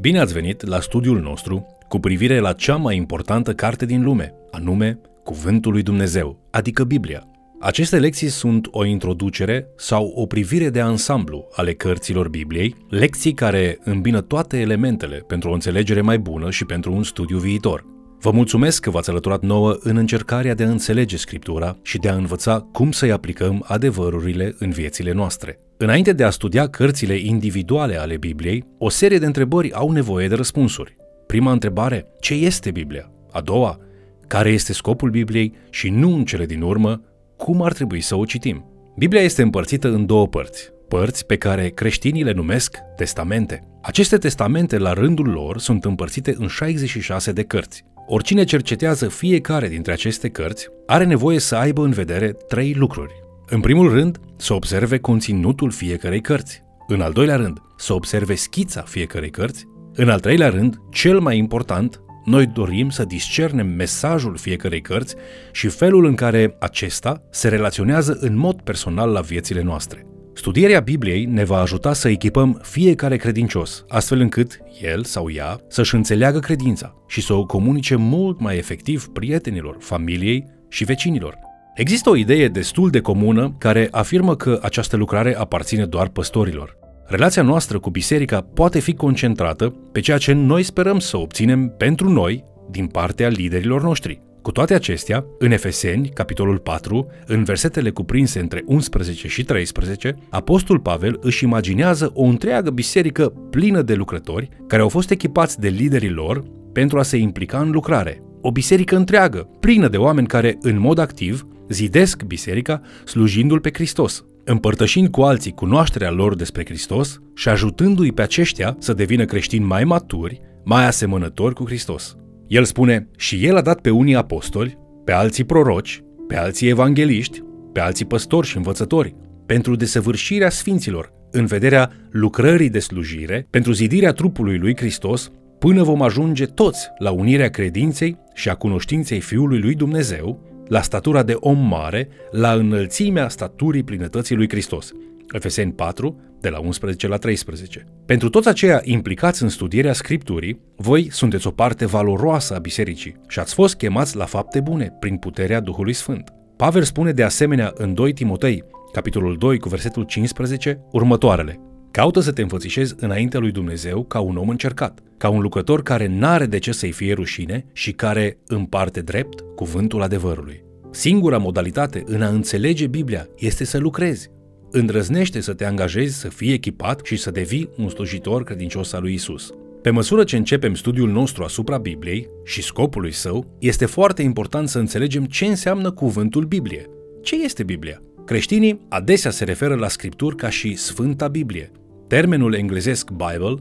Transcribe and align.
Bine 0.00 0.18
ați 0.18 0.32
venit 0.32 0.66
la 0.66 0.80
studiul 0.80 1.20
nostru 1.20 1.66
cu 1.88 1.98
privire 1.98 2.38
la 2.38 2.52
cea 2.52 2.76
mai 2.76 2.96
importantă 2.96 3.54
carte 3.54 3.86
din 3.86 4.02
lume, 4.02 4.34
anume 4.50 4.98
Cuvântul 5.24 5.72
lui 5.72 5.82
Dumnezeu, 5.82 6.38
adică 6.50 6.84
Biblia. 6.84 7.22
Aceste 7.60 7.98
lecții 7.98 8.28
sunt 8.28 8.68
o 8.70 8.84
introducere 8.84 9.66
sau 9.76 10.12
o 10.14 10.26
privire 10.26 10.70
de 10.70 10.80
ansamblu 10.80 11.48
ale 11.52 11.74
cărților 11.74 12.28
Bibliei, 12.28 12.76
lecții 12.88 13.32
care 13.32 13.78
îmbină 13.84 14.20
toate 14.20 14.58
elementele 14.58 15.16
pentru 15.16 15.50
o 15.50 15.52
înțelegere 15.52 16.00
mai 16.00 16.18
bună 16.18 16.50
și 16.50 16.64
pentru 16.64 16.92
un 16.92 17.02
studiu 17.02 17.38
viitor. 17.38 17.84
Vă 18.22 18.30
mulțumesc 18.30 18.82
că 18.82 18.90
v-ați 18.90 19.10
alăturat 19.10 19.42
nouă 19.42 19.76
în 19.80 19.96
încercarea 19.96 20.54
de 20.54 20.64
a 20.64 20.70
înțelege 20.70 21.16
Scriptura 21.16 21.76
și 21.82 21.98
de 21.98 22.08
a 22.08 22.14
învăța 22.14 22.68
cum 22.72 22.92
să-i 22.92 23.12
aplicăm 23.12 23.64
adevărurile 23.66 24.54
în 24.58 24.70
viețile 24.70 25.12
noastre. 25.12 25.58
Înainte 25.76 26.12
de 26.12 26.24
a 26.24 26.30
studia 26.30 26.68
cărțile 26.68 27.14
individuale 27.16 27.96
ale 27.96 28.16
Bibliei, 28.16 28.64
o 28.78 28.88
serie 28.88 29.18
de 29.18 29.26
întrebări 29.26 29.72
au 29.72 29.90
nevoie 29.90 30.28
de 30.28 30.34
răspunsuri. 30.34 30.96
Prima 31.26 31.52
întrebare, 31.52 32.06
ce 32.20 32.34
este 32.34 32.70
Biblia? 32.70 33.10
A 33.32 33.40
doua, 33.40 33.78
care 34.26 34.50
este 34.50 34.72
scopul 34.72 35.10
Bibliei 35.10 35.54
și 35.70 35.88
nu 35.88 36.14
în 36.14 36.24
cele 36.24 36.46
din 36.46 36.62
urmă, 36.62 37.02
cum 37.36 37.62
ar 37.62 37.72
trebui 37.72 38.00
să 38.00 38.16
o 38.16 38.24
citim? 38.24 38.64
Biblia 38.96 39.20
este 39.20 39.42
împărțită 39.42 39.88
în 39.88 40.06
două 40.06 40.28
părți, 40.28 40.70
părți 40.88 41.26
pe 41.26 41.36
care 41.36 41.68
creștinii 41.68 42.24
le 42.24 42.32
numesc 42.32 42.76
testamente. 42.96 43.64
Aceste 43.82 44.16
testamente, 44.16 44.78
la 44.78 44.92
rândul 44.92 45.28
lor, 45.28 45.58
sunt 45.58 45.84
împărțite 45.84 46.34
în 46.38 46.46
66 46.46 47.32
de 47.32 47.42
cărți. 47.42 47.84
Oricine 48.12 48.44
cercetează 48.44 49.08
fiecare 49.08 49.68
dintre 49.68 49.92
aceste 49.92 50.28
cărți 50.28 50.68
are 50.86 51.04
nevoie 51.04 51.38
să 51.38 51.56
aibă 51.56 51.84
în 51.84 51.90
vedere 51.90 52.32
trei 52.32 52.72
lucruri. 52.72 53.12
În 53.46 53.60
primul 53.60 53.90
rând, 53.90 54.18
să 54.36 54.54
observe 54.54 54.98
conținutul 54.98 55.70
fiecarei 55.70 56.20
cărți. 56.20 56.62
În 56.86 57.00
al 57.00 57.12
doilea 57.12 57.36
rând, 57.36 57.58
să 57.76 57.92
observe 57.92 58.34
schița 58.34 58.82
fiecarei 58.82 59.30
cărți. 59.30 59.66
În 59.94 60.08
al 60.08 60.20
treilea 60.20 60.48
rând, 60.48 60.76
cel 60.90 61.20
mai 61.20 61.36
important, 61.36 62.00
noi 62.24 62.46
dorim 62.46 62.88
să 62.88 63.04
discernem 63.04 63.66
mesajul 63.66 64.36
fiecarei 64.36 64.80
cărți 64.80 65.14
și 65.52 65.68
felul 65.68 66.04
în 66.04 66.14
care 66.14 66.56
acesta 66.60 67.22
se 67.30 67.48
relaționează 67.48 68.16
în 68.20 68.36
mod 68.36 68.60
personal 68.60 69.10
la 69.10 69.20
viețile 69.20 69.62
noastre. 69.62 70.09
Studierea 70.34 70.80
Bibliei 70.80 71.24
ne 71.24 71.44
va 71.44 71.58
ajuta 71.58 71.92
să 71.92 72.08
echipăm 72.08 72.60
fiecare 72.62 73.16
credincios, 73.16 73.84
astfel 73.88 74.20
încât 74.20 74.58
el 74.82 75.04
sau 75.04 75.30
ea 75.30 75.60
să-și 75.68 75.94
înțeleagă 75.94 76.38
credința 76.38 76.94
și 77.08 77.20
să 77.22 77.32
o 77.32 77.46
comunice 77.46 77.94
mult 77.94 78.40
mai 78.40 78.56
efectiv 78.56 79.08
prietenilor, 79.08 79.76
familiei 79.78 80.44
și 80.68 80.84
vecinilor. 80.84 81.38
Există 81.74 82.10
o 82.10 82.16
idee 82.16 82.48
destul 82.48 82.90
de 82.90 83.00
comună 83.00 83.54
care 83.58 83.88
afirmă 83.90 84.36
că 84.36 84.58
această 84.62 84.96
lucrare 84.96 85.36
aparține 85.36 85.84
doar 85.84 86.08
păstorilor. 86.08 86.78
Relația 87.06 87.42
noastră 87.42 87.78
cu 87.78 87.90
biserica 87.90 88.40
poate 88.40 88.78
fi 88.78 88.94
concentrată 88.94 89.68
pe 89.92 90.00
ceea 90.00 90.18
ce 90.18 90.32
noi 90.32 90.62
sperăm 90.62 90.98
să 90.98 91.16
obținem 91.16 91.74
pentru 91.76 92.08
noi 92.08 92.44
din 92.70 92.86
partea 92.86 93.28
liderilor 93.28 93.82
noștri. 93.82 94.20
Cu 94.42 94.52
toate 94.52 94.74
acestea, 94.74 95.24
în 95.38 95.50
Efeseni, 95.50 96.08
capitolul 96.08 96.58
4, 96.58 97.06
în 97.26 97.44
versetele 97.44 97.90
cuprinse 97.90 98.40
între 98.40 98.62
11 98.66 99.28
și 99.28 99.44
13, 99.44 100.16
Apostol 100.30 100.78
Pavel 100.78 101.18
își 101.20 101.44
imaginează 101.44 102.10
o 102.14 102.24
întreagă 102.24 102.70
biserică 102.70 103.32
plină 103.50 103.82
de 103.82 103.94
lucrători 103.94 104.48
care 104.66 104.82
au 104.82 104.88
fost 104.88 105.10
echipați 105.10 105.60
de 105.60 105.68
liderii 105.68 106.10
lor 106.10 106.44
pentru 106.72 106.98
a 106.98 107.02
se 107.02 107.16
implica 107.16 107.60
în 107.60 107.70
lucrare. 107.70 108.22
O 108.40 108.50
biserică 108.50 108.96
întreagă, 108.96 109.48
plină 109.60 109.88
de 109.88 109.96
oameni 109.96 110.26
care, 110.26 110.58
în 110.60 110.78
mod 110.78 110.98
activ, 110.98 111.46
zidesc 111.68 112.22
biserica 112.22 112.80
slujindu-L 113.04 113.60
pe 113.60 113.70
Hristos, 113.72 114.24
împărtășind 114.44 115.08
cu 115.08 115.20
alții 115.22 115.52
cunoașterea 115.52 116.10
lor 116.10 116.34
despre 116.34 116.64
Hristos 116.64 117.20
și 117.34 117.48
ajutându-i 117.48 118.12
pe 118.12 118.22
aceștia 118.22 118.76
să 118.78 118.92
devină 118.92 119.24
creștini 119.24 119.64
mai 119.64 119.84
maturi, 119.84 120.40
mai 120.64 120.86
asemănători 120.86 121.54
cu 121.54 121.64
Hristos. 121.66 122.16
El 122.50 122.64
spune, 122.64 123.08
și 123.16 123.46
el 123.46 123.56
a 123.56 123.60
dat 123.60 123.80
pe 123.80 123.90
unii 123.90 124.14
apostoli, 124.14 124.78
pe 125.04 125.12
alții 125.12 125.44
proroci, 125.44 126.02
pe 126.26 126.36
alții 126.36 126.68
evangeliști, 126.68 127.42
pe 127.72 127.80
alții 127.80 128.04
păstori 128.04 128.46
și 128.46 128.56
învățători, 128.56 129.14
pentru 129.46 129.76
desăvârșirea 129.76 130.50
sfinților, 130.50 131.12
în 131.30 131.46
vederea 131.46 131.92
lucrării 132.10 132.70
de 132.70 132.78
slujire, 132.78 133.46
pentru 133.50 133.72
zidirea 133.72 134.12
trupului 134.12 134.58
lui 134.58 134.76
Hristos, 134.76 135.30
până 135.58 135.82
vom 135.82 136.02
ajunge 136.02 136.46
toți 136.46 136.88
la 136.98 137.10
unirea 137.10 137.48
credinței 137.48 138.16
și 138.34 138.48
a 138.48 138.54
cunoștinței 138.54 139.20
Fiului 139.20 139.60
lui 139.60 139.74
Dumnezeu, 139.74 140.42
la 140.68 140.80
statura 140.80 141.22
de 141.22 141.36
om 141.40 141.58
mare, 141.58 142.08
la 142.30 142.52
înălțimea 142.52 143.28
staturii 143.28 143.82
plinătății 143.82 144.36
lui 144.36 144.48
Hristos. 144.48 144.92
Efeseni 145.32 145.72
4, 145.72 146.20
de 146.40 146.48
la 146.48 146.58
11 146.58 147.08
la 147.08 147.16
13. 147.16 147.86
Pentru 148.06 148.28
toți 148.28 148.48
aceia 148.48 148.80
implicați 148.84 149.42
în 149.42 149.48
studierea 149.48 149.92
Scripturii, 149.92 150.60
voi 150.76 151.08
sunteți 151.10 151.46
o 151.46 151.50
parte 151.50 151.86
valoroasă 151.86 152.54
a 152.54 152.58
bisericii 152.58 153.16
și 153.28 153.38
ați 153.38 153.54
fost 153.54 153.76
chemați 153.76 154.16
la 154.16 154.24
fapte 154.24 154.60
bune 154.60 154.96
prin 155.00 155.16
puterea 155.16 155.60
Duhului 155.60 155.92
Sfânt. 155.92 156.32
Pavel 156.56 156.82
spune 156.82 157.12
de 157.12 157.22
asemenea 157.22 157.72
în 157.74 157.94
2 157.94 158.12
Timotei, 158.12 158.64
capitolul 158.92 159.36
2 159.36 159.58
cu 159.58 159.68
versetul 159.68 160.02
15, 160.02 160.80
următoarele. 160.90 161.60
Caută 161.90 162.20
să 162.20 162.32
te 162.32 162.42
înfățișezi 162.42 162.94
înaintea 162.98 163.40
lui 163.40 163.50
Dumnezeu 163.50 164.04
ca 164.04 164.20
un 164.20 164.36
om 164.36 164.48
încercat, 164.48 165.00
ca 165.16 165.28
un 165.28 165.40
lucrător 165.40 165.82
care 165.82 166.06
n-are 166.06 166.46
de 166.46 166.58
ce 166.58 166.72
să-i 166.72 166.92
fie 166.92 167.12
rușine 167.12 167.64
și 167.72 167.92
care 167.92 168.38
împarte 168.46 169.00
drept 169.00 169.40
cuvântul 169.54 170.02
adevărului. 170.02 170.62
Singura 170.90 171.38
modalitate 171.38 172.02
în 172.06 172.22
a 172.22 172.28
înțelege 172.28 172.86
Biblia 172.86 173.26
este 173.36 173.64
să 173.64 173.78
lucrezi, 173.78 174.30
îndrăznește 174.70 175.40
să 175.40 175.52
te 175.52 175.64
angajezi 175.64 176.18
să 176.18 176.28
fii 176.28 176.52
echipat 176.52 177.00
și 177.04 177.16
să 177.16 177.30
devii 177.30 177.70
un 177.76 177.88
slujitor 177.88 178.44
credincios 178.44 178.92
al 178.92 179.02
lui 179.02 179.14
Isus. 179.14 179.54
Pe 179.82 179.90
măsură 179.90 180.24
ce 180.24 180.36
începem 180.36 180.74
studiul 180.74 181.10
nostru 181.10 181.44
asupra 181.44 181.78
Bibliei 181.78 182.28
și 182.44 182.62
scopului 182.62 183.12
său, 183.12 183.56
este 183.58 183.86
foarte 183.86 184.22
important 184.22 184.68
să 184.68 184.78
înțelegem 184.78 185.24
ce 185.24 185.44
înseamnă 185.44 185.90
cuvântul 185.90 186.44
Biblie. 186.44 186.86
Ce 187.22 187.42
este 187.42 187.62
Biblia? 187.62 188.02
Creștinii 188.24 188.80
adesea 188.88 189.30
se 189.30 189.44
referă 189.44 189.74
la 189.74 189.88
scripturi 189.88 190.36
ca 190.36 190.50
și 190.50 190.74
Sfânta 190.74 191.28
Biblie. 191.28 191.70
Termenul 192.06 192.54
englezesc 192.54 193.10
Bible, 193.10 193.54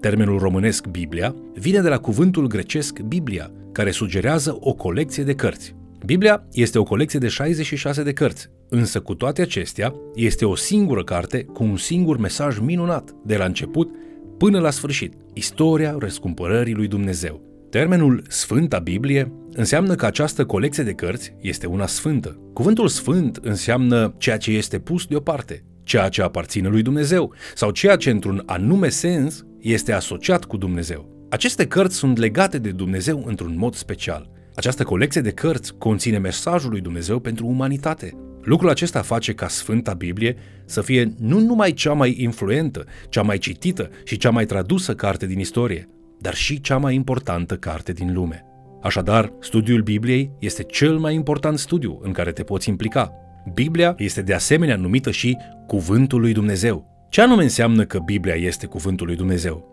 termenul 0.00 0.38
românesc 0.38 0.86
Biblia, 0.86 1.34
vine 1.54 1.80
de 1.80 1.88
la 1.88 1.98
cuvântul 1.98 2.46
grecesc 2.46 2.98
Biblia, 2.98 3.50
care 3.72 3.90
sugerează 3.90 4.56
o 4.60 4.72
colecție 4.72 5.22
de 5.22 5.34
cărți. 5.34 5.74
Biblia 6.06 6.46
este 6.52 6.78
o 6.78 6.82
colecție 6.82 7.18
de 7.18 7.28
66 7.28 8.02
de 8.02 8.12
cărți, 8.12 8.50
însă 8.70 9.00
cu 9.00 9.14
toate 9.14 9.42
acestea 9.42 9.94
este 10.14 10.44
o 10.44 10.54
singură 10.54 11.04
carte 11.04 11.44
cu 11.44 11.62
un 11.64 11.76
singur 11.76 12.18
mesaj 12.18 12.58
minunat, 12.58 13.14
de 13.24 13.36
la 13.36 13.44
început 13.44 13.90
până 14.38 14.58
la 14.60 14.70
sfârșit, 14.70 15.14
istoria 15.32 15.96
răscumpărării 15.98 16.74
lui 16.74 16.86
Dumnezeu. 16.86 17.48
Termenul 17.70 18.22
Sfânta 18.28 18.78
Biblie 18.78 19.32
înseamnă 19.52 19.94
că 19.94 20.06
această 20.06 20.44
colecție 20.44 20.82
de 20.82 20.92
cărți 20.92 21.34
este 21.40 21.66
una 21.66 21.86
sfântă. 21.86 22.40
Cuvântul 22.52 22.88
sfânt 22.88 23.36
înseamnă 23.42 24.14
ceea 24.18 24.36
ce 24.36 24.50
este 24.50 24.78
pus 24.78 25.06
deoparte, 25.06 25.64
ceea 25.82 26.08
ce 26.08 26.22
aparține 26.22 26.68
lui 26.68 26.82
Dumnezeu 26.82 27.34
sau 27.54 27.70
ceea 27.70 27.96
ce 27.96 28.10
într-un 28.10 28.42
anume 28.46 28.88
sens 28.88 29.44
este 29.58 29.92
asociat 29.92 30.44
cu 30.44 30.56
Dumnezeu. 30.56 31.26
Aceste 31.30 31.66
cărți 31.66 31.96
sunt 31.96 32.18
legate 32.18 32.58
de 32.58 32.70
Dumnezeu 32.70 33.24
într-un 33.26 33.54
mod 33.56 33.74
special. 33.74 34.30
Această 34.54 34.82
colecție 34.82 35.20
de 35.20 35.30
cărți 35.30 35.74
conține 35.78 36.18
mesajul 36.18 36.70
lui 36.70 36.80
Dumnezeu 36.80 37.18
pentru 37.18 37.46
umanitate. 37.46 38.29
Lucrul 38.42 38.68
acesta 38.68 39.02
face 39.02 39.32
ca 39.32 39.48
Sfânta 39.48 39.92
Biblie 39.92 40.36
să 40.64 40.80
fie 40.80 41.14
nu 41.18 41.38
numai 41.38 41.72
cea 41.72 41.92
mai 41.92 42.16
influentă, 42.18 42.84
cea 43.08 43.22
mai 43.22 43.38
citită 43.38 43.90
și 44.04 44.16
cea 44.16 44.30
mai 44.30 44.46
tradusă 44.46 44.94
carte 44.94 45.26
din 45.26 45.38
istorie, 45.38 45.88
dar 46.20 46.34
și 46.34 46.60
cea 46.60 46.76
mai 46.76 46.94
importantă 46.94 47.56
carte 47.56 47.92
din 47.92 48.12
lume. 48.14 48.44
Așadar, 48.82 49.32
studiul 49.40 49.82
Bibliei 49.82 50.30
este 50.38 50.62
cel 50.62 50.98
mai 50.98 51.14
important 51.14 51.58
studiu 51.58 51.98
în 52.02 52.12
care 52.12 52.32
te 52.32 52.42
poți 52.42 52.68
implica. 52.68 53.12
Biblia 53.54 53.94
este 53.98 54.22
de 54.22 54.34
asemenea 54.34 54.76
numită 54.76 55.10
și 55.10 55.36
Cuvântul 55.66 56.20
lui 56.20 56.32
Dumnezeu. 56.32 57.06
Ce 57.10 57.20
anume 57.20 57.42
înseamnă 57.42 57.84
că 57.84 57.98
Biblia 57.98 58.34
este 58.34 58.66
Cuvântul 58.66 59.06
lui 59.06 59.16
Dumnezeu? 59.16 59.68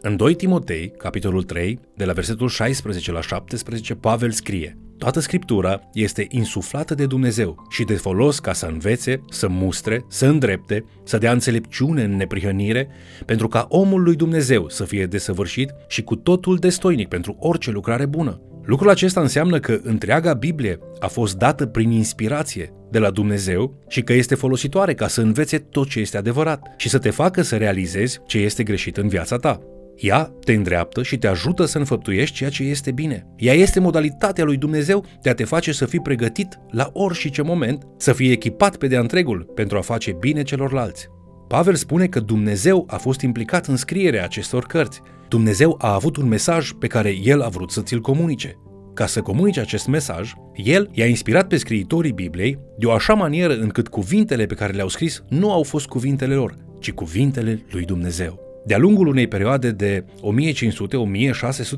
În 0.00 0.16
2 0.16 0.34
Timotei, 0.34 0.90
capitolul 0.90 1.42
3, 1.42 1.78
de 1.96 2.04
la 2.04 2.12
versetul 2.12 2.48
16 2.48 3.12
la 3.12 3.20
17, 3.20 3.94
Pavel 3.94 4.30
scrie 4.30 4.78
Toată 4.98 5.20
Scriptura 5.20 5.80
este 5.92 6.26
insuflată 6.28 6.94
de 6.94 7.06
Dumnezeu 7.06 7.66
și 7.70 7.84
de 7.84 7.94
folos 7.94 8.38
ca 8.38 8.52
să 8.52 8.66
învețe, 8.66 9.20
să 9.30 9.48
mustre, 9.48 10.04
să 10.08 10.26
îndrepte, 10.26 10.84
să 11.04 11.18
dea 11.18 11.32
înțelepciune 11.32 12.02
în 12.02 12.16
neprihănire, 12.16 12.88
pentru 13.24 13.48
ca 13.48 13.66
omul 13.68 14.02
lui 14.02 14.16
Dumnezeu 14.16 14.68
să 14.68 14.84
fie 14.84 15.06
desăvârșit 15.06 15.74
și 15.88 16.02
cu 16.02 16.16
totul 16.16 16.56
destoinic 16.56 17.08
pentru 17.08 17.36
orice 17.38 17.70
lucrare 17.70 18.06
bună. 18.06 18.40
Lucrul 18.64 18.90
acesta 18.90 19.20
înseamnă 19.20 19.58
că 19.58 19.80
întreaga 19.82 20.32
Biblie 20.32 20.78
a 21.00 21.06
fost 21.06 21.36
dată 21.36 21.66
prin 21.66 21.90
inspirație 21.90 22.72
de 22.90 22.98
la 22.98 23.10
Dumnezeu 23.10 23.84
și 23.88 24.02
că 24.02 24.12
este 24.12 24.34
folositoare 24.34 24.94
ca 24.94 25.08
să 25.08 25.20
învețe 25.20 25.58
tot 25.58 25.88
ce 25.88 26.00
este 26.00 26.16
adevărat 26.16 26.66
și 26.76 26.88
să 26.88 26.98
te 26.98 27.10
facă 27.10 27.42
să 27.42 27.56
realizezi 27.56 28.20
ce 28.26 28.38
este 28.38 28.62
greșit 28.62 28.96
în 28.96 29.08
viața 29.08 29.36
ta. 29.36 29.60
Ea 30.00 30.32
te 30.44 30.52
îndreaptă 30.52 31.02
și 31.02 31.18
te 31.18 31.26
ajută 31.26 31.64
să 31.64 31.78
înfăptuiești 31.78 32.36
ceea 32.36 32.50
ce 32.50 32.62
este 32.62 32.90
bine. 32.90 33.26
Ea 33.36 33.54
este 33.54 33.80
modalitatea 33.80 34.44
lui 34.44 34.56
Dumnezeu 34.56 35.04
de 35.22 35.30
a 35.30 35.34
te 35.34 35.44
face 35.44 35.72
să 35.72 35.86
fii 35.86 36.00
pregătit 36.00 36.58
la 36.70 36.90
orice 36.92 37.42
moment, 37.42 37.86
să 37.96 38.12
fii 38.12 38.30
echipat 38.30 38.76
pe 38.76 38.86
de 38.86 38.96
întregul 38.96 39.52
pentru 39.54 39.76
a 39.76 39.80
face 39.80 40.16
bine 40.20 40.42
celorlalți. 40.42 41.08
Pavel 41.48 41.74
spune 41.74 42.06
că 42.06 42.20
Dumnezeu 42.20 42.84
a 42.88 42.96
fost 42.96 43.20
implicat 43.20 43.66
în 43.66 43.76
scrierea 43.76 44.24
acestor 44.24 44.64
cărți. 44.64 45.00
Dumnezeu 45.28 45.74
a 45.80 45.94
avut 45.94 46.16
un 46.16 46.28
mesaj 46.28 46.70
pe 46.78 46.86
care 46.86 47.14
el 47.22 47.42
a 47.42 47.48
vrut 47.48 47.70
să 47.70 47.82
ți-l 47.82 48.00
comunice. 48.00 48.58
Ca 48.94 49.06
să 49.06 49.20
comunice 49.20 49.60
acest 49.60 49.86
mesaj, 49.86 50.32
el 50.54 50.88
i-a 50.92 51.06
inspirat 51.06 51.46
pe 51.46 51.56
scriitorii 51.56 52.12
Bibliei 52.12 52.58
de 52.78 52.86
o 52.86 52.92
așa 52.92 53.14
manieră 53.14 53.54
încât 53.54 53.88
cuvintele 53.88 54.46
pe 54.46 54.54
care 54.54 54.72
le-au 54.72 54.88
scris 54.88 55.22
nu 55.28 55.52
au 55.52 55.62
fost 55.62 55.86
cuvintele 55.86 56.34
lor, 56.34 56.54
ci 56.80 56.92
cuvintele 56.92 57.64
lui 57.70 57.84
Dumnezeu. 57.84 58.47
De-a 58.68 58.78
lungul 58.78 59.06
unei 59.06 59.26
perioade 59.26 59.70
de 59.70 60.04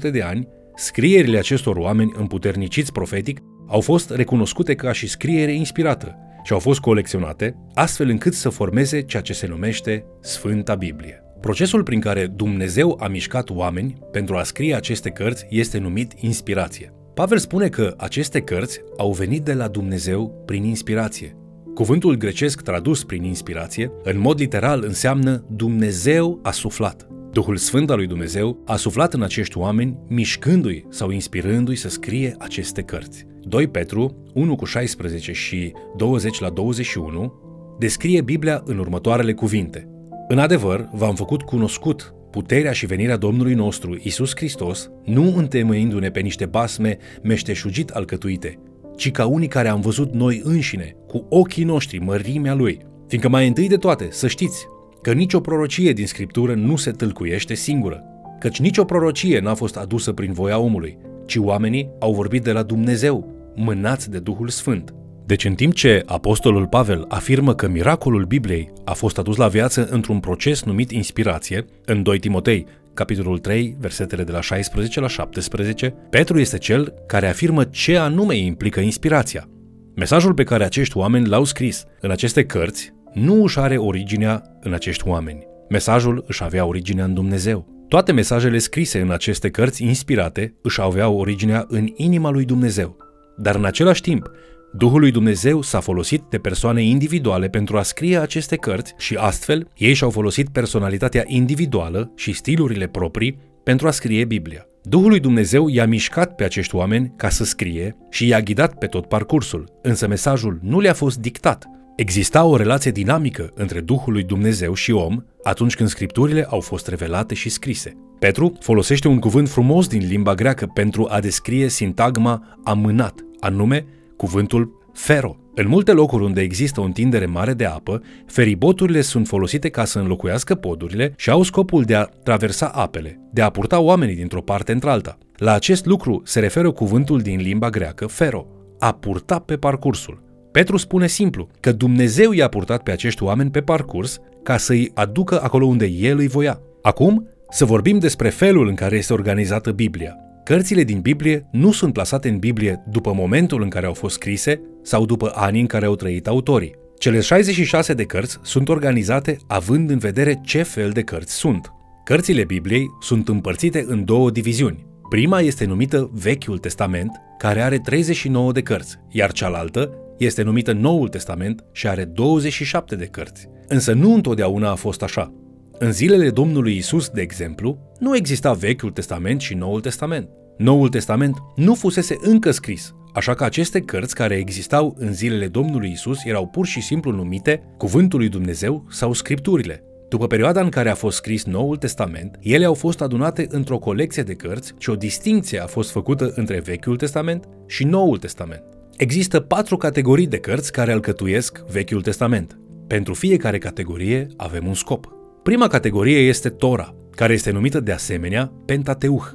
1500-1600 0.09 0.11
de 0.11 0.23
ani, 0.23 0.49
scrierile 0.75 1.39
acestor 1.39 1.77
oameni 1.77 2.13
împuterniciți 2.17 2.93
profetic 2.93 3.41
au 3.67 3.81
fost 3.81 4.11
recunoscute 4.11 4.75
ca 4.75 4.93
și 4.93 5.07
scriere 5.07 5.53
inspirată 5.53 6.17
și 6.45 6.53
au 6.53 6.59
fost 6.59 6.81
colecționate 6.81 7.57
astfel 7.75 8.09
încât 8.09 8.35
să 8.35 8.49
formeze 8.49 9.03
ceea 9.03 9.23
ce 9.23 9.33
se 9.33 9.47
numește 9.47 10.05
Sfânta 10.21 10.75
Biblie. 10.75 11.23
Procesul 11.41 11.83
prin 11.83 12.01
care 12.01 12.27
Dumnezeu 12.27 12.99
a 13.01 13.09
mișcat 13.09 13.51
oameni 13.51 13.99
pentru 14.13 14.37
a 14.37 14.43
scrie 14.43 14.75
aceste 14.75 15.11
cărți 15.11 15.47
este 15.49 15.79
numit 15.79 16.13
inspirație. 16.17 16.93
Pavel 17.15 17.39
spune 17.39 17.69
că 17.69 17.95
aceste 17.97 18.41
cărți 18.41 18.81
au 18.97 19.13
venit 19.13 19.43
de 19.43 19.55
la 19.55 19.69
Dumnezeu 19.69 20.43
prin 20.47 20.65
inspirație. 20.65 21.40
Cuvântul 21.75 22.17
grecesc 22.17 22.61
tradus 22.61 23.05
prin 23.05 23.25
inspirație, 23.25 23.93
în 24.03 24.19
mod 24.19 24.39
literal 24.39 24.83
înseamnă 24.87 25.45
Dumnezeu 25.49 26.39
a 26.43 26.51
suflat. 26.51 27.09
Duhul 27.33 27.57
Sfânt 27.57 27.91
al 27.91 27.97
lui 27.97 28.07
Dumnezeu 28.07 28.63
a 28.67 28.77
suflat 28.77 29.15
în 29.15 29.23
acești 29.23 29.59
oameni, 29.59 29.99
mișcându-i 30.09 30.87
sau 30.89 31.11
inspirându-i 31.11 31.77
să 31.77 31.89
scrie 31.89 32.35
aceste 32.39 32.83
cărți. 32.83 33.27
2 33.43 33.69
Petru 33.69 34.17
1 34.35 34.57
cu 34.57 34.65
16 34.65 35.33
și 35.33 35.73
20 35.97 36.41
la 36.41 36.49
21 36.49 37.33
descrie 37.79 38.21
Biblia 38.21 38.63
în 38.65 38.79
următoarele 38.79 39.33
cuvinte. 39.33 39.89
În 40.29 40.39
adevăr, 40.39 40.89
v-am 40.93 41.15
făcut 41.15 41.43
cunoscut 41.43 42.15
puterea 42.31 42.73
și 42.73 42.87
venirea 42.87 43.17
Domnului 43.17 43.55
nostru, 43.55 43.97
Isus 44.03 44.33
Hristos, 44.37 44.91
nu 45.05 45.37
întemeiindu-ne 45.37 46.11
pe 46.11 46.21
niște 46.21 46.47
basme 46.47 46.99
meșteșugit 47.23 47.91
alcătuite, 47.91 48.59
ci 49.01 49.11
ca 49.11 49.27
unii 49.27 49.49
care 49.49 49.69
am 49.69 49.81
văzut 49.81 50.13
noi 50.13 50.41
înșine, 50.45 50.97
cu 51.07 51.27
ochii 51.29 51.65
noștri, 51.65 51.99
mărimea 51.99 52.55
Lui. 52.55 52.79
Fiindcă 53.07 53.29
mai 53.29 53.47
întâi 53.47 53.69
de 53.69 53.77
toate, 53.77 54.09
să 54.11 54.29
știți 54.29 54.67
că 55.03 55.13
nicio 55.13 55.41
prorocie 55.41 55.93
din 55.93 56.07
Scriptură 56.07 56.55
nu 56.55 56.77
se 56.77 56.91
tâlcuiește 56.91 57.55
singură, 57.55 58.03
căci 58.39 58.61
nicio 58.61 58.85
prorocie 58.85 59.41
n-a 59.41 59.55
fost 59.55 59.77
adusă 59.77 60.13
prin 60.13 60.33
voia 60.33 60.59
omului, 60.59 60.99
ci 61.27 61.37
oamenii 61.37 61.91
au 62.01 62.13
vorbit 62.13 62.43
de 62.43 62.53
la 62.53 62.63
Dumnezeu, 62.63 63.35
mânați 63.57 64.11
de 64.11 64.19
Duhul 64.19 64.49
Sfânt. 64.49 64.95
Deci 65.27 65.45
în 65.45 65.55
timp 65.55 65.75
ce 65.75 66.03
apostolul 66.07 66.67
Pavel 66.67 67.05
afirmă 67.09 67.55
că 67.55 67.69
miracolul 67.69 68.25
Bibliei 68.25 68.73
a 68.85 68.93
fost 68.93 69.19
adus 69.19 69.37
la 69.37 69.49
viață 69.49 69.89
într-un 69.91 70.21
proces 70.21 70.63
numit 70.63 70.91
inspirație, 70.91 71.65
în 71.85 72.03
2 72.03 72.19
Timotei, 72.19 72.67
capitolul 72.95 73.39
3, 73.39 73.77
versetele 73.79 74.25
de 74.25 74.33
la 74.33 74.41
16 74.41 75.01
la 75.01 75.09
17, 75.09 75.95
Petru 76.11 76.39
este 76.39 76.59
cel 76.59 76.95
care 77.07 77.29
afirmă 77.29 77.65
ce 77.65 77.97
anume 77.97 78.37
implică 78.37 78.81
inspirația. 78.81 79.49
Mesajul 79.95 80.35
pe 80.35 80.45
care 80.45 80.65
acești 80.65 80.97
oameni 80.97 81.27
l-au 81.27 81.45
scris 81.45 81.85
în 82.01 82.11
aceste 82.11 82.45
cărți 82.45 82.93
nu 83.13 83.43
își 83.43 83.59
are 83.59 83.77
originea 83.77 84.43
în 84.61 84.73
acești 84.73 85.09
oameni. 85.09 85.47
Mesajul 85.69 86.25
își 86.27 86.43
avea 86.43 86.65
originea 86.65 87.05
în 87.05 87.15
Dumnezeu. 87.15 87.87
Toate 87.89 88.13
mesajele 88.13 88.59
scrise 88.59 89.01
în 89.01 89.11
aceste 89.11 89.51
cărți 89.51 89.85
inspirate 89.85 90.55
își 90.63 90.81
aveau 90.81 91.17
originea 91.17 91.65
în 91.69 91.89
inima 91.97 92.31
lui 92.31 92.45
Dumnezeu. 92.45 92.97
Dar 93.37 93.55
în 93.55 93.65
același 93.65 94.01
timp, 94.01 94.31
Duhul 94.73 95.01
lui 95.01 95.11
Dumnezeu 95.11 95.63
s-a 95.63 95.81
folosit 95.81 96.23
de 96.29 96.39
persoane 96.39 96.83
individuale 96.83 97.49
pentru 97.49 97.77
a 97.77 97.83
scrie 97.83 98.19
aceste 98.19 98.57
cărți 98.57 98.95
și 98.99 99.15
astfel 99.15 99.69
ei 99.77 99.93
și-au 99.93 100.11
folosit 100.11 100.49
personalitatea 100.49 101.25
individuală 101.27 102.13
și 102.17 102.33
stilurile 102.33 102.87
proprii 102.87 103.39
pentru 103.65 103.87
a 103.87 103.91
scrie 103.91 104.25
Biblia. 104.25 104.67
Duhul 104.83 105.09
lui 105.09 105.21
Dumnezeu 105.21 105.69
i-a 105.69 105.87
mișcat 105.87 106.35
pe 106.35 106.45
acești 106.45 106.75
oameni 106.75 107.13
ca 107.17 107.29
să 107.29 107.45
scrie 107.45 107.97
și 108.11 108.27
i-a 108.27 108.41
ghidat 108.41 108.79
pe 108.79 108.87
tot 108.87 109.07
parcursul, 109.07 109.79
însă 109.83 110.07
mesajul 110.07 110.59
nu 110.63 110.81
le-a 110.81 110.95
fost 110.95 111.19
dictat. 111.19 111.67
Exista 111.97 112.45
o 112.45 112.57
relație 112.57 112.91
dinamică 112.91 113.51
între 113.55 113.81
Duhul 113.81 114.13
lui 114.13 114.23
Dumnezeu 114.23 114.75
și 114.75 114.93
om 114.93 115.23
atunci 115.43 115.75
când 115.75 115.89
scripturile 115.89 116.47
au 116.49 116.61
fost 116.61 116.89
revelate 116.89 117.35
și 117.35 117.49
scrise. 117.49 117.97
Petru 118.19 118.53
folosește 118.61 119.09
un 119.09 119.19
cuvânt 119.19 119.49
frumos 119.49 119.87
din 119.87 120.07
limba 120.07 120.35
greacă 120.35 120.67
pentru 120.67 121.07
a 121.11 121.21
descrie 121.21 121.69
sintagma 121.69 122.59
amânat, 122.65 123.25
anume 123.41 123.87
cuvântul 124.21 124.89
fero. 124.93 125.37
În 125.55 125.69
multe 125.69 125.93
locuri 125.93 126.25
unde 126.25 126.41
există 126.41 126.81
o 126.81 126.85
întindere 126.85 127.27
mare 127.27 127.53
de 127.53 127.65
apă, 127.65 128.03
feriboturile 128.27 129.01
sunt 129.01 129.27
folosite 129.27 129.69
ca 129.69 129.85
să 129.85 129.99
înlocuiască 129.99 130.55
podurile 130.55 131.13
și 131.17 131.31
au 131.31 131.43
scopul 131.43 131.83
de 131.83 131.95
a 131.95 132.05
traversa 132.05 132.67
apele, 132.67 133.21
de 133.33 133.43
a 133.43 133.51
purta 133.51 133.81
oamenii 133.81 134.15
dintr-o 134.15 134.43
parte 134.43 134.73
într-alta. 134.73 135.19
La 135.37 135.53
acest 135.53 135.87
lucru 135.87 136.23
se 136.25 136.41
referă 136.41 136.71
cuvântul 136.71 137.21
din 137.21 137.41
limba 137.41 137.71
greacă 137.71 138.07
fero, 138.07 138.47
a 138.79 138.93
purta 138.93 139.39
pe 139.39 139.57
parcursul. 139.57 140.23
Petru 140.53 140.77
spune 140.77 141.07
simplu 141.07 141.49
că 141.61 141.73
Dumnezeu 141.73 142.33
i-a 142.33 142.49
purtat 142.49 142.83
pe 142.83 142.91
acești 142.91 143.23
oameni 143.23 143.51
pe 143.51 143.61
parcurs 143.61 144.19
ca 144.43 144.57
să 144.57 144.73
îi 144.73 144.91
aducă 144.95 145.43
acolo 145.43 145.67
unde 145.67 145.87
El 145.87 146.19
îi 146.19 146.29
voia. 146.29 146.61
Acum, 146.83 147.29
să 147.51 147.65
vorbim 147.65 147.99
despre 147.99 148.29
felul 148.29 148.69
în 148.69 148.75
care 148.75 148.97
este 148.97 149.13
organizată 149.13 149.73
Biblia. 149.73 150.17
Cărțile 150.45 150.83
din 150.83 151.01
Biblie 151.01 151.47
nu 151.53 151.73
sunt 151.73 151.93
plasate 151.93 152.29
în 152.29 152.39
Biblie 152.39 152.83
după 152.91 153.13
momentul 153.13 153.63
în 153.63 153.69
care 153.69 153.87
au 153.87 153.93
fost 153.93 154.15
scrise 154.15 154.61
sau 154.83 155.07
după 155.07 155.33
anii 155.35 155.61
în 155.61 155.67
care 155.67 155.87
au 155.87 155.95
trăit 155.95 156.27
autorii. 156.27 156.75
Cele 156.99 157.21
66 157.21 157.95
de 157.95 158.05
cărți 158.05 158.39
sunt 158.43 158.69
organizate 158.69 159.37
având 159.47 159.91
în 159.91 159.99
vedere 159.99 160.41
ce 160.45 160.63
fel 160.63 160.91
de 160.91 161.03
cărți 161.03 161.35
sunt. 161.35 161.73
Cărțile 162.05 162.45
Bibliei 162.45 162.87
sunt 163.01 163.29
împărțite 163.29 163.85
în 163.87 164.05
două 164.05 164.31
diviziuni. 164.31 164.87
Prima 165.09 165.41
este 165.41 165.65
numită 165.65 166.11
Vechiul 166.13 166.59
Testament, 166.59 167.11
care 167.39 167.63
are 167.63 167.79
39 167.79 168.53
de 168.53 168.63
cărți, 168.63 168.97
iar 169.09 169.33
cealaltă 169.33 169.91
este 170.19 170.43
numită 170.43 170.73
Noul 170.73 171.09
Testament 171.09 171.65
și 171.73 171.89
are 171.89 172.05
27 172.05 172.97
de 172.97 173.07
cărți. 173.07 173.49
Însă 173.69 173.93
nu 173.93 174.15
întotdeauna 174.15 174.71
a 174.71 174.75
fost 174.75 175.03
așa. 175.03 175.33
În 175.83 175.93
zilele 175.93 176.31
Domnului 176.31 176.77
Isus, 176.77 177.09
de 177.09 177.21
exemplu, 177.21 177.79
nu 177.99 178.17
exista 178.17 178.53
Vechiul 178.53 178.91
Testament 178.91 179.41
și 179.41 179.55
Noul 179.55 179.81
Testament. 179.81 180.29
Noul 180.57 180.89
Testament 180.89 181.37
nu 181.57 181.75
fusese 181.75 182.17
încă 182.21 182.51
scris, 182.51 182.95
așa 183.13 183.35
că 183.35 183.45
aceste 183.45 183.81
cărți 183.81 184.15
care 184.15 184.35
existau 184.35 184.95
în 184.99 185.13
zilele 185.13 185.49
Domnului 185.49 185.91
Isus 185.91 186.25
erau 186.25 186.47
pur 186.47 186.67
și 186.67 186.83
simplu 186.83 187.11
numite 187.11 187.63
Cuvântul 187.77 188.19
lui 188.19 188.29
Dumnezeu 188.29 188.87
sau 188.91 189.13
Scripturile. 189.13 189.83
După 190.09 190.27
perioada 190.27 190.61
în 190.61 190.69
care 190.69 190.91
a 190.91 190.95
fost 190.95 191.17
scris 191.17 191.45
Noul 191.45 191.77
Testament, 191.77 192.39
ele 192.41 192.65
au 192.65 192.75
fost 192.75 193.01
adunate 193.01 193.47
într-o 193.51 193.79
colecție 193.79 194.23
de 194.23 194.35
cărți 194.35 194.75
și 194.79 194.91
o 194.91 194.97
distinție 194.97 195.63
a 195.63 195.67
fost 195.67 195.91
făcută 195.91 196.33
între 196.35 196.61
Vechiul 196.61 196.97
Testament 196.97 197.49
și 197.67 197.85
Noul 197.85 198.19
Testament. 198.19 198.63
Există 198.97 199.41
patru 199.41 199.77
categorii 199.77 200.27
de 200.27 200.39
cărți 200.39 200.73
care 200.73 200.93
alcătuiesc 200.93 201.65
Vechiul 201.71 202.03
Testament. 202.03 202.59
Pentru 202.87 203.15
fiecare 203.15 203.59
categorie 203.59 204.27
avem 204.37 204.67
un 204.67 204.75
scop. 204.75 205.19
Prima 205.43 205.67
categorie 205.67 206.19
este 206.19 206.49
Tora, 206.49 206.95
care 207.11 207.33
este 207.33 207.51
numită 207.51 207.81
de 207.81 207.93
asemenea 207.93 208.53
Pentateuch, 208.67 209.31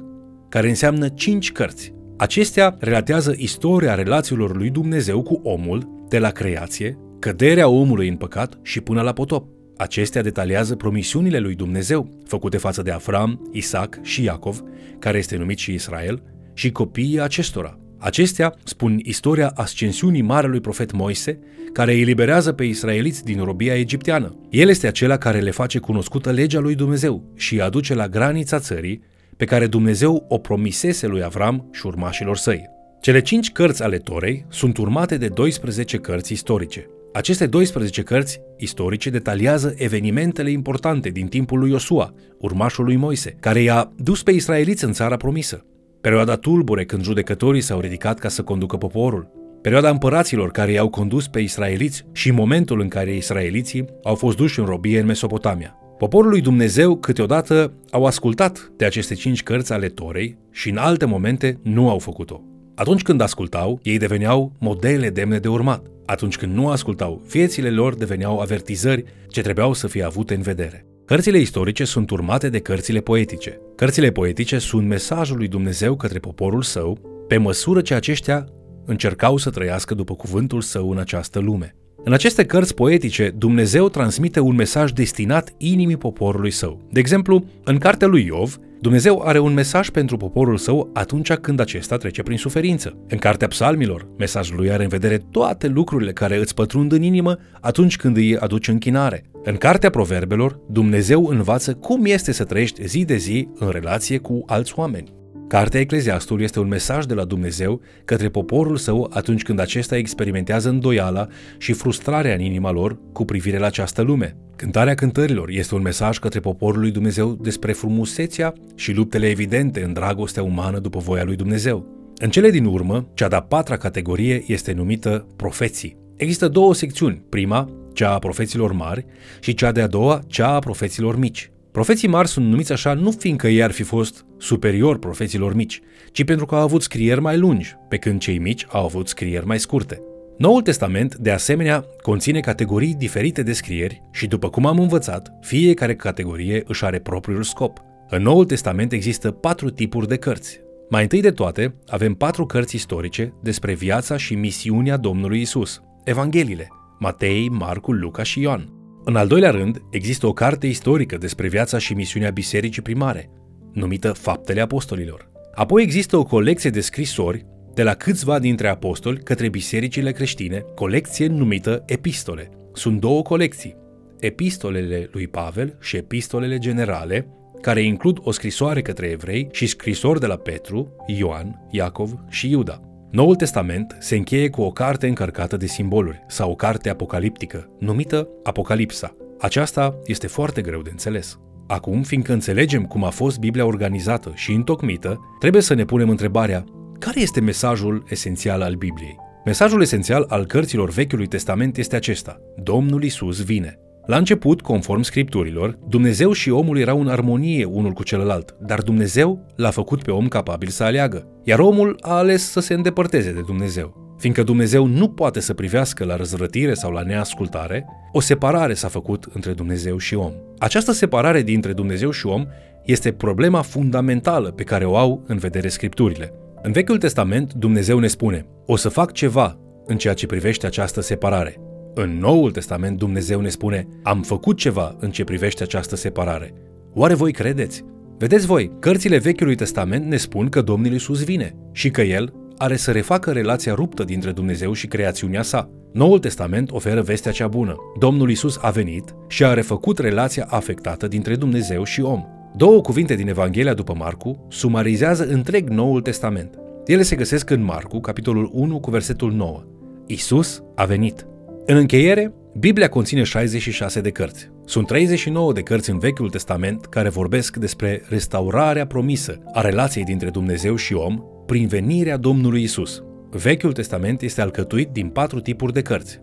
care 0.48 0.68
înseamnă 0.68 1.08
cinci 1.08 1.52
cărți. 1.52 1.94
Acestea 2.16 2.76
relatează 2.78 3.34
istoria 3.36 3.94
relațiilor 3.94 4.56
lui 4.56 4.70
Dumnezeu 4.70 5.22
cu 5.22 5.40
omul, 5.42 6.04
de 6.08 6.18
la 6.18 6.30
creație, 6.30 6.98
căderea 7.18 7.68
omului 7.68 8.08
în 8.08 8.16
păcat 8.16 8.58
și 8.62 8.80
până 8.80 9.02
la 9.02 9.12
potop. 9.12 9.48
Acestea 9.76 10.22
detaliază 10.22 10.76
promisiunile 10.76 11.38
lui 11.38 11.54
Dumnezeu, 11.54 12.08
făcute 12.24 12.56
față 12.56 12.82
de 12.82 12.90
Afram, 12.90 13.48
Isaac 13.52 13.98
și 14.02 14.22
Iacov, 14.22 14.62
care 14.98 15.18
este 15.18 15.36
numit 15.36 15.58
și 15.58 15.72
Israel, 15.72 16.22
și 16.54 16.72
copiii 16.72 17.20
acestora. 17.20 17.78
Acestea 17.98 18.54
spun 18.64 18.98
istoria 19.02 19.52
ascensiunii 19.54 20.22
marelui 20.22 20.60
profet 20.60 20.92
Moise, 20.92 21.38
care 21.72 21.92
îi 21.92 22.00
eliberează 22.00 22.52
pe 22.52 22.64
israeliți 22.64 23.24
din 23.24 23.44
robia 23.44 23.74
egipteană. 23.74 24.36
El 24.50 24.68
este 24.68 24.86
acela 24.86 25.16
care 25.16 25.40
le 25.40 25.50
face 25.50 25.78
cunoscută 25.78 26.30
legea 26.30 26.60
lui 26.60 26.74
Dumnezeu 26.74 27.32
și 27.34 27.54
îi 27.54 27.60
aduce 27.60 27.94
la 27.94 28.08
granița 28.08 28.58
țării 28.58 29.02
pe 29.36 29.44
care 29.44 29.66
Dumnezeu 29.66 30.24
o 30.28 30.38
promisese 30.38 31.06
lui 31.06 31.22
Avram 31.22 31.68
și 31.72 31.86
urmașilor 31.86 32.36
săi. 32.36 32.64
Cele 33.00 33.20
cinci 33.20 33.52
cărți 33.52 33.82
ale 33.82 33.98
Torei 33.98 34.46
sunt 34.48 34.76
urmate 34.76 35.16
de 35.16 35.28
12 35.28 35.96
cărți 35.96 36.32
istorice. 36.32 36.86
Aceste 37.12 37.46
12 37.46 38.02
cărți 38.02 38.40
istorice 38.56 39.10
detaliază 39.10 39.74
evenimentele 39.76 40.50
importante 40.50 41.08
din 41.08 41.26
timpul 41.26 41.58
lui 41.58 41.70
Iosua, 41.70 42.14
urmașul 42.38 42.84
lui 42.84 42.96
Moise, 42.96 43.36
care 43.40 43.60
i-a 43.60 43.92
dus 43.96 44.22
pe 44.22 44.30
israeliți 44.30 44.84
în 44.84 44.92
țara 44.92 45.16
promisă. 45.16 45.64
Perioada 46.06 46.36
tulbure 46.36 46.84
când 46.84 47.02
judecătorii 47.02 47.60
s-au 47.60 47.80
ridicat 47.80 48.18
ca 48.18 48.28
să 48.28 48.42
conducă 48.42 48.76
poporul. 48.76 49.30
Perioada 49.62 49.90
împăraților 49.90 50.50
care 50.50 50.72
i-au 50.72 50.88
condus 50.88 51.28
pe 51.28 51.40
israeliți 51.40 52.04
și 52.12 52.30
momentul 52.30 52.80
în 52.80 52.88
care 52.88 53.16
israeliții 53.16 53.84
au 54.02 54.14
fost 54.14 54.36
duși 54.36 54.58
în 54.58 54.64
robie 54.64 55.00
în 55.00 55.06
Mesopotamia. 55.06 55.76
Poporul 55.98 56.30
lui 56.30 56.40
Dumnezeu 56.40 56.96
câteodată 56.96 57.72
au 57.90 58.04
ascultat 58.04 58.72
de 58.76 58.84
aceste 58.84 59.14
cinci 59.14 59.42
cărți 59.42 59.72
ale 59.72 59.88
Torei 59.88 60.38
și 60.50 60.70
în 60.70 60.76
alte 60.76 61.04
momente 61.04 61.58
nu 61.62 61.90
au 61.90 61.98
făcut-o. 61.98 62.42
Atunci 62.74 63.02
când 63.02 63.20
ascultau, 63.20 63.80
ei 63.82 63.98
deveneau 63.98 64.52
modele 64.58 65.10
demne 65.10 65.38
de 65.38 65.48
urmat. 65.48 65.86
Atunci 66.04 66.36
când 66.36 66.54
nu 66.54 66.68
ascultau, 66.68 67.22
viețile 67.28 67.70
lor 67.70 67.94
deveneau 67.94 68.38
avertizări 68.38 69.04
ce 69.28 69.40
trebuiau 69.40 69.72
să 69.72 69.86
fie 69.86 70.02
avute 70.02 70.34
în 70.34 70.42
vedere. 70.42 70.86
Cărțile 71.06 71.38
istorice 71.38 71.84
sunt 71.84 72.10
urmate 72.10 72.48
de 72.48 72.58
cărțile 72.58 73.00
poetice. 73.00 73.60
Cărțile 73.76 74.10
poetice 74.10 74.58
sunt 74.58 74.86
mesajul 74.86 75.36
lui 75.36 75.48
Dumnezeu 75.48 75.96
către 75.96 76.18
poporul 76.18 76.62
său, 76.62 76.98
pe 77.28 77.36
măsură 77.36 77.80
ce 77.80 77.94
aceștia 77.94 78.48
încercau 78.84 79.36
să 79.36 79.50
trăiască 79.50 79.94
după 79.94 80.14
cuvântul 80.14 80.60
său 80.60 80.90
în 80.90 80.98
această 80.98 81.38
lume. 81.38 81.76
În 82.08 82.12
aceste 82.12 82.44
cărți 82.44 82.74
poetice, 82.74 83.34
Dumnezeu 83.38 83.88
transmite 83.88 84.40
un 84.40 84.54
mesaj 84.54 84.92
destinat 84.92 85.54
inimii 85.56 85.96
poporului 85.96 86.50
său. 86.50 86.80
De 86.90 87.00
exemplu, 87.00 87.44
în 87.64 87.78
cartea 87.78 88.08
lui 88.08 88.24
Iov, 88.24 88.58
Dumnezeu 88.80 89.22
are 89.24 89.38
un 89.38 89.52
mesaj 89.52 89.88
pentru 89.90 90.16
poporul 90.16 90.56
său 90.56 90.90
atunci 90.92 91.32
când 91.32 91.60
acesta 91.60 91.96
trece 91.96 92.22
prin 92.22 92.36
suferință. 92.36 92.96
În 93.08 93.18
cartea 93.18 93.48
psalmilor, 93.48 94.08
mesajul 94.18 94.56
lui 94.56 94.70
are 94.70 94.82
în 94.82 94.88
vedere 94.88 95.18
toate 95.30 95.66
lucrurile 95.66 96.12
care 96.12 96.36
îți 96.36 96.54
pătrund 96.54 96.92
în 96.92 97.02
inimă 97.02 97.38
atunci 97.60 97.96
când 97.96 98.16
îi 98.16 98.38
aduci 98.38 98.68
închinare. 98.68 99.24
În 99.44 99.56
cartea 99.56 99.90
proverbelor, 99.90 100.60
Dumnezeu 100.70 101.26
învață 101.26 101.74
cum 101.74 102.04
este 102.04 102.32
să 102.32 102.44
trăiești 102.44 102.86
zi 102.86 103.04
de 103.04 103.16
zi 103.16 103.48
în 103.58 103.68
relație 103.68 104.18
cu 104.18 104.42
alți 104.46 104.72
oameni. 104.76 105.12
Cartea 105.48 105.80
Ecleziastul 105.80 106.40
este 106.40 106.60
un 106.60 106.68
mesaj 106.68 107.04
de 107.04 107.14
la 107.14 107.24
Dumnezeu 107.24 107.80
către 108.04 108.28
poporul 108.28 108.76
său 108.76 109.10
atunci 109.14 109.42
când 109.42 109.58
acesta 109.58 109.96
experimentează 109.96 110.68
îndoiala 110.68 111.26
și 111.58 111.72
frustrarea 111.72 112.34
în 112.34 112.40
inima 112.40 112.70
lor 112.70 112.98
cu 113.12 113.24
privire 113.24 113.58
la 113.58 113.66
această 113.66 114.02
lume. 114.02 114.36
Cântarea 114.56 114.94
cântărilor 114.94 115.48
este 115.50 115.74
un 115.74 115.82
mesaj 115.82 116.18
către 116.18 116.40
poporul 116.40 116.80
lui 116.80 116.90
Dumnezeu 116.90 117.34
despre 117.34 117.72
frumusețea 117.72 118.52
și 118.74 118.92
luptele 118.92 119.28
evidente 119.28 119.82
în 119.82 119.92
dragostea 119.92 120.42
umană 120.42 120.78
după 120.78 120.98
voia 120.98 121.24
lui 121.24 121.36
Dumnezeu. 121.36 121.86
În 122.18 122.30
cele 122.30 122.50
din 122.50 122.64
urmă, 122.64 123.08
cea 123.14 123.28
de-a 123.28 123.40
patra 123.40 123.76
categorie 123.76 124.44
este 124.46 124.72
numită 124.72 125.26
profeții. 125.36 125.96
Există 126.16 126.48
două 126.48 126.74
secțiuni, 126.74 127.22
prima, 127.28 127.70
cea 127.92 128.12
a 128.12 128.18
profeților 128.18 128.72
mari, 128.72 129.06
și 129.40 129.54
cea 129.54 129.72
de-a 129.72 129.86
doua, 129.86 130.22
cea 130.26 130.54
a 130.54 130.58
profeților 130.58 131.18
mici. 131.18 131.50
Profeții 131.76 132.08
mari 132.08 132.28
sunt 132.28 132.46
numiți 132.46 132.72
așa 132.72 132.92
nu 132.94 133.10
fiindcă 133.10 133.48
ei 133.48 133.62
ar 133.62 133.70
fi 133.70 133.82
fost 133.82 134.26
superior 134.38 134.98
profeților 134.98 135.54
mici, 135.54 135.80
ci 136.12 136.24
pentru 136.24 136.46
că 136.46 136.54
au 136.54 136.60
avut 136.60 136.82
scrieri 136.82 137.20
mai 137.20 137.38
lungi, 137.38 137.74
pe 137.88 137.96
când 137.96 138.20
cei 138.20 138.38
mici 138.38 138.66
au 138.68 138.84
avut 138.84 139.08
scrieri 139.08 139.46
mai 139.46 139.58
scurte. 139.58 140.02
Noul 140.38 140.62
Testament, 140.62 141.16
de 141.16 141.30
asemenea, 141.30 141.84
conține 142.02 142.40
categorii 142.40 142.94
diferite 142.94 143.42
de 143.42 143.52
scrieri 143.52 144.02
și, 144.12 144.26
după 144.26 144.50
cum 144.50 144.66
am 144.66 144.78
învățat, 144.78 145.32
fiecare 145.40 145.94
categorie 145.94 146.62
își 146.66 146.84
are 146.84 146.98
propriul 146.98 147.42
scop. 147.42 147.82
În 148.08 148.22
Noul 148.22 148.44
Testament 148.44 148.92
există 148.92 149.30
patru 149.30 149.70
tipuri 149.70 150.08
de 150.08 150.16
cărți. 150.16 150.60
Mai 150.90 151.02
întâi 151.02 151.20
de 151.20 151.30
toate, 151.30 151.74
avem 151.86 152.14
patru 152.14 152.46
cărți 152.46 152.74
istorice 152.74 153.32
despre 153.42 153.74
viața 153.74 154.16
și 154.16 154.34
misiunea 154.34 154.96
Domnului 154.96 155.40
Isus, 155.40 155.82
Evangheliile, 156.04 156.68
Matei, 156.98 157.48
Marcu, 157.48 157.92
Luca 157.92 158.22
și 158.22 158.40
Ioan. 158.40 158.75
În 159.08 159.16
al 159.16 159.26
doilea 159.26 159.50
rând, 159.50 159.82
există 159.90 160.26
o 160.26 160.32
carte 160.32 160.66
istorică 160.66 161.16
despre 161.16 161.48
viața 161.48 161.78
și 161.78 161.94
misiunea 161.94 162.30
bisericii 162.30 162.82
primare, 162.82 163.30
numită 163.72 164.12
Faptele 164.12 164.60
Apostolilor. 164.60 165.30
Apoi 165.54 165.82
există 165.82 166.16
o 166.16 166.24
colecție 166.24 166.70
de 166.70 166.80
scrisori 166.80 167.46
de 167.74 167.82
la 167.82 167.94
câțiva 167.94 168.38
dintre 168.38 168.68
apostoli 168.68 169.22
către 169.22 169.48
bisericile 169.48 170.12
creștine, 170.12 170.64
colecție 170.74 171.26
numită 171.26 171.82
Epistole. 171.86 172.50
Sunt 172.72 173.00
două 173.00 173.22
colecții, 173.22 173.76
Epistolele 174.20 175.08
lui 175.12 175.28
Pavel 175.28 175.76
și 175.80 175.96
Epistolele 175.96 176.58
generale, 176.58 177.28
care 177.60 177.82
includ 177.82 178.18
o 178.22 178.30
scrisoare 178.30 178.82
către 178.82 179.06
evrei 179.06 179.48
și 179.52 179.66
scrisori 179.66 180.20
de 180.20 180.26
la 180.26 180.36
Petru, 180.36 180.96
Ioan, 181.06 181.66
Iacov 181.70 182.14
și 182.28 182.50
Iuda. 182.50 182.80
Noul 183.16 183.34
Testament 183.34 183.96
se 183.98 184.16
încheie 184.16 184.50
cu 184.50 184.62
o 184.62 184.70
carte 184.70 185.06
încărcată 185.06 185.56
de 185.56 185.66
simboluri 185.66 186.24
sau 186.28 186.50
o 186.50 186.54
carte 186.54 186.88
apocaliptică, 186.90 187.70
numită 187.78 188.28
Apocalipsa. 188.42 189.16
Aceasta 189.40 189.98
este 190.04 190.26
foarte 190.26 190.60
greu 190.60 190.82
de 190.82 190.90
înțeles. 190.90 191.38
Acum, 191.66 192.02
fiindcă 192.02 192.32
înțelegem 192.32 192.84
cum 192.84 193.04
a 193.04 193.10
fost 193.10 193.38
Biblia 193.38 193.66
organizată 193.66 194.32
și 194.34 194.52
întocmită, 194.52 195.20
trebuie 195.38 195.62
să 195.62 195.74
ne 195.74 195.84
punem 195.84 196.08
întrebarea 196.08 196.64
care 196.98 197.20
este 197.20 197.40
mesajul 197.40 198.04
esențial 198.08 198.62
al 198.62 198.74
Bibliei? 198.74 199.16
Mesajul 199.44 199.82
esențial 199.82 200.24
al 200.28 200.46
cărților 200.46 200.90
Vechiului 200.90 201.26
Testament 201.26 201.76
este 201.76 201.96
acesta. 201.96 202.40
Domnul 202.62 203.02
Isus 203.02 203.44
vine. 203.44 203.78
La 204.06 204.16
început, 204.16 204.60
conform 204.60 205.02
scripturilor, 205.02 205.78
Dumnezeu 205.88 206.32
și 206.32 206.50
omul 206.50 206.78
erau 206.78 207.00
în 207.00 207.08
armonie 207.08 207.64
unul 207.64 207.92
cu 207.92 208.02
celălalt, 208.02 208.56
dar 208.60 208.82
Dumnezeu 208.82 209.46
l-a 209.56 209.70
făcut 209.70 210.02
pe 210.02 210.10
om 210.10 210.28
capabil 210.28 210.68
să 210.68 210.84
aleagă, 210.84 211.28
iar 211.44 211.58
omul 211.58 211.98
a 212.00 212.16
ales 212.16 212.50
să 212.50 212.60
se 212.60 212.74
îndepărteze 212.74 213.32
de 213.32 213.40
Dumnezeu. 213.40 214.14
Fiindcă 214.18 214.42
Dumnezeu 214.42 214.86
nu 214.86 215.08
poate 215.08 215.40
să 215.40 215.54
privească 215.54 216.04
la 216.04 216.16
răzvrătire 216.16 216.74
sau 216.74 216.92
la 216.92 217.02
neascultare, 217.02 217.86
o 218.12 218.20
separare 218.20 218.74
s-a 218.74 218.88
făcut 218.88 219.26
între 219.32 219.52
Dumnezeu 219.52 219.98
și 219.98 220.14
om. 220.14 220.32
Această 220.58 220.92
separare 220.92 221.42
dintre 221.42 221.72
Dumnezeu 221.72 222.10
și 222.10 222.26
om 222.26 222.46
este 222.84 223.12
problema 223.12 223.62
fundamentală 223.62 224.50
pe 224.50 224.62
care 224.62 224.84
o 224.84 224.96
au 224.96 225.22
în 225.26 225.36
vedere 225.36 225.68
scripturile. 225.68 226.32
În 226.62 226.72
Vechiul 226.72 226.98
Testament, 226.98 227.52
Dumnezeu 227.52 227.98
ne 227.98 228.06
spune, 228.06 228.46
o 228.66 228.76
să 228.76 228.88
fac 228.88 229.12
ceva 229.12 229.58
în 229.86 229.96
ceea 229.96 230.14
ce 230.14 230.26
privește 230.26 230.66
această 230.66 231.00
separare. 231.00 231.60
În 231.98 232.18
Noul 232.18 232.50
Testament 232.50 232.98
Dumnezeu 232.98 233.40
ne 233.40 233.48
spune, 233.48 233.86
am 234.02 234.22
făcut 234.22 234.56
ceva 234.56 234.96
în 235.00 235.10
ce 235.10 235.24
privește 235.24 235.62
această 235.62 235.96
separare. 235.96 236.52
Oare 236.94 237.14
voi 237.14 237.32
credeți? 237.32 237.84
Vedeți 238.18 238.46
voi, 238.46 238.70
cărțile 238.78 239.18
Vechiului 239.18 239.54
Testament 239.54 240.06
ne 240.06 240.16
spun 240.16 240.48
că 240.48 240.62
Domnul 240.62 240.92
Iisus 240.92 241.24
vine 241.24 241.56
și 241.72 241.90
că 241.90 242.02
El 242.02 242.32
are 242.56 242.76
să 242.76 242.92
refacă 242.92 243.32
relația 243.32 243.74
ruptă 243.74 244.04
dintre 244.04 244.32
Dumnezeu 244.32 244.72
și 244.72 244.86
creațiunea 244.86 245.42
sa. 245.42 245.70
Noul 245.92 246.18
Testament 246.18 246.70
oferă 246.70 247.02
vestea 247.02 247.32
cea 247.32 247.48
bună. 247.48 247.76
Domnul 247.98 248.30
Isus 248.30 248.58
a 248.60 248.70
venit 248.70 249.14
și 249.28 249.44
a 249.44 249.54
refăcut 249.54 249.98
relația 249.98 250.46
afectată 250.48 251.08
dintre 251.08 251.36
Dumnezeu 251.36 251.84
și 251.84 252.00
om. 252.00 252.24
Două 252.56 252.80
cuvinte 252.80 253.14
din 253.14 253.28
Evanghelia 253.28 253.74
după 253.74 253.94
Marcu 253.98 254.46
sumarizează 254.48 255.26
întreg 255.26 255.68
Noul 255.68 256.00
Testament. 256.00 256.58
Ele 256.86 257.02
se 257.02 257.16
găsesc 257.16 257.50
în 257.50 257.64
Marcu, 257.64 258.00
capitolul 258.00 258.50
1, 258.52 258.80
cu 258.80 258.90
versetul 258.90 259.32
9. 259.32 259.62
Isus 260.06 260.62
a 260.74 260.84
venit. 260.84 261.26
În 261.68 261.76
încheiere, 261.76 262.34
Biblia 262.58 262.88
conține 262.88 263.22
66 263.22 264.00
de 264.00 264.10
cărți. 264.10 264.50
Sunt 264.64 264.86
39 264.86 265.52
de 265.52 265.62
cărți 265.62 265.90
în 265.90 265.98
Vechiul 265.98 266.30
Testament 266.30 266.86
care 266.86 267.08
vorbesc 267.08 267.56
despre 267.56 268.02
restaurarea 268.08 268.86
promisă 268.86 269.42
a 269.52 269.60
relației 269.60 270.04
dintre 270.04 270.30
Dumnezeu 270.30 270.76
și 270.76 270.94
om 270.94 271.22
prin 271.46 271.66
venirea 271.66 272.16
Domnului 272.16 272.62
Isus. 272.62 273.02
Vechiul 273.30 273.72
Testament 273.72 274.22
este 274.22 274.40
alcătuit 274.40 274.88
din 274.88 275.08
patru 275.08 275.40
tipuri 275.40 275.72
de 275.72 275.82
cărți. 275.82 276.20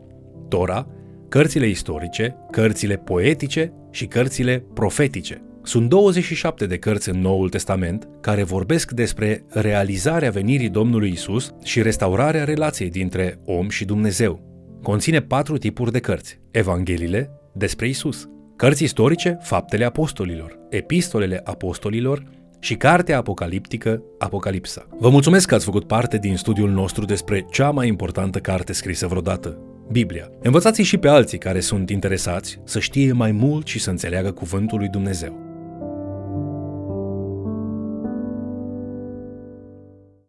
Tora, 0.50 0.88
cărțile 1.30 1.68
istorice, 1.68 2.36
cărțile 2.52 2.96
poetice 2.96 3.74
și 3.92 4.06
cărțile 4.06 4.66
profetice. 4.74 5.44
Sunt 5.64 5.90
27 5.90 6.66
de 6.66 6.78
cărți 6.78 7.10
în 7.10 7.22
Noul 7.22 7.50
Testament 7.50 8.08
care 8.22 8.44
vorbesc 8.44 8.92
despre 8.92 9.46
realizarea 9.50 10.32
venirii 10.32 10.70
Domnului 10.70 11.10
Isus 11.10 11.54
și 11.64 11.82
restaurarea 11.82 12.44
relației 12.44 12.90
dintre 12.90 13.40
om 13.46 13.70
și 13.70 13.86
Dumnezeu. 13.86 14.53
Conține 14.84 15.22
patru 15.22 15.58
tipuri 15.58 15.92
de 15.92 16.00
cărți. 16.00 16.40
Evanghelile 16.52 17.32
despre 17.54 17.88
Isus, 17.88 18.30
cărți 18.56 18.84
istorice, 18.84 19.38
faptele 19.42 19.86
apostolilor, 19.86 20.60
epistolele 20.70 21.42
apostolilor 21.44 22.24
și 22.60 22.76
cartea 22.76 23.18
apocaliptică 23.18 24.04
Apocalipsa. 24.20 24.88
Vă 25.00 25.10
mulțumesc 25.10 25.48
că 25.48 25.56
ați 25.56 25.66
făcut 25.66 25.88
parte 25.88 26.18
din 26.18 26.38
studiul 26.38 26.70
nostru 26.70 27.06
despre 27.06 27.46
cea 27.52 27.72
mai 27.72 27.88
importantă 27.88 28.40
carte 28.40 28.74
scrisă 28.74 29.08
vreodată, 29.08 29.58
Biblia. 29.92 30.30
Învățați 30.42 30.82
și 30.82 30.98
pe 30.98 31.08
alții 31.08 31.38
care 31.38 31.60
sunt 31.60 31.90
interesați 31.90 32.60
să 32.64 32.80
știe 32.80 33.12
mai 33.12 33.32
mult 33.32 33.68
și 33.68 33.80
să 33.80 33.90
înțeleagă 33.90 34.32
cuvântul 34.32 34.78
lui 34.78 34.88
Dumnezeu. 34.88 35.53